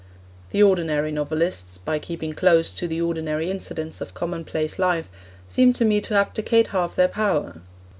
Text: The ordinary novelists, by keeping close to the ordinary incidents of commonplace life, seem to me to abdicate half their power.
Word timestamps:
The 0.49 0.63
ordinary 0.63 1.11
novelists, 1.11 1.77
by 1.77 1.99
keeping 1.99 2.33
close 2.33 2.71
to 2.73 2.87
the 2.87 2.99
ordinary 2.99 3.51
incidents 3.51 4.01
of 4.01 4.15
commonplace 4.15 4.79
life, 4.79 5.11
seem 5.47 5.73
to 5.73 5.85
me 5.85 6.01
to 6.01 6.15
abdicate 6.15 6.69
half 6.69 6.95
their 6.95 7.07
power. 7.07 7.61